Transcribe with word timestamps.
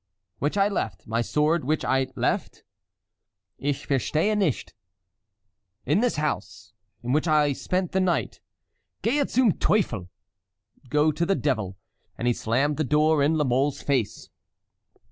"—which 0.39 0.57
I 0.57 0.67
left—my 0.67 1.21
sword 1.21 1.63
which 1.63 1.85
I 1.85 2.07
left"— 2.15 2.63
"Ich 3.59 3.85
verstehe 3.87 4.35
nicht." 4.35 4.73
"—in 5.85 5.99
this 5.99 6.15
house, 6.15 6.73
in 7.03 7.11
which 7.11 7.27
I 7.27 7.53
spent 7.53 7.91
the 7.91 7.99
night." 7.99 8.39
"Gehe 9.03 9.29
zum 9.29 9.51
Teufel!" 9.59 10.09
(Go 10.89 11.11
to 11.11 11.23
the 11.23 11.35
devil!) 11.35 11.77
And 12.17 12.27
he 12.27 12.33
slammed 12.33 12.77
the 12.77 12.83
door 12.83 13.21
in 13.21 13.35
La 13.37 13.43
Mole's 13.43 13.83
face. 13.83 14.31